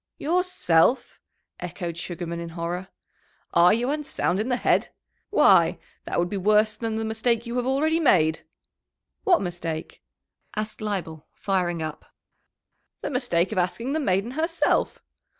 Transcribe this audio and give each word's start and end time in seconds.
"Yourself!" 0.17 1.19
echoed 1.59 1.95
Sugarman, 1.95 2.39
in 2.39 2.49
horror. 2.57 2.87
"Are 3.53 3.71
you 3.71 3.91
unsound 3.91 4.39
in 4.39 4.49
the 4.49 4.55
head? 4.55 4.89
Why, 5.29 5.77
that 6.05 6.17
would 6.17 6.27
be 6.27 6.37
worse 6.37 6.75
than 6.75 6.95
the 6.95 7.05
mistake 7.05 7.45
you 7.45 7.55
have 7.57 7.67
already 7.67 7.99
made!" 7.99 8.39
"What 9.25 9.43
mistake?" 9.43 10.01
asked 10.55 10.81
Leibel, 10.81 11.27
firing 11.33 11.83
up. 11.83 12.05
"The 13.01 13.11
mistake 13.11 13.51
of 13.51 13.59
asking 13.59 13.93
the 13.93 13.99
maiden 13.99 14.31
herself. 14.31 15.03